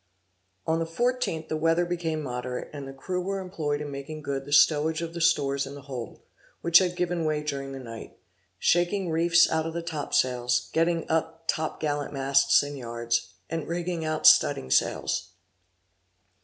[0.65, 4.45] On the 14th the weather became moderate, and the crew were employed in making good
[4.45, 6.21] the stowage of the stores in the hold,
[6.61, 8.17] which had given way during the night;
[8.57, 13.67] shaking reefs out of the top sails, getting up top gallant masts and yards, and
[13.67, 15.33] rigging out studding sails.